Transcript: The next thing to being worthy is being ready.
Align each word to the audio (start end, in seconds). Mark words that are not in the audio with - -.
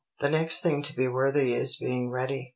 The 0.19 0.31
next 0.31 0.61
thing 0.61 0.81
to 0.81 0.95
being 0.95 1.13
worthy 1.13 1.53
is 1.53 1.77
being 1.77 2.09
ready. 2.09 2.49